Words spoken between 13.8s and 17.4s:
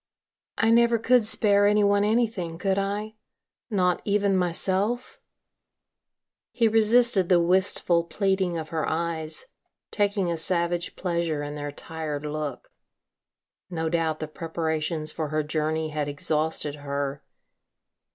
doubt the preparations for her journey had exhausted her.